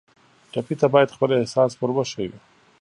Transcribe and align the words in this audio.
ټپي 0.51 0.75
ته 0.81 0.87
باید 0.93 1.13
خپل 1.15 1.29
احساس 1.33 1.71
ور 1.75 1.91
وښیو. 1.93 2.35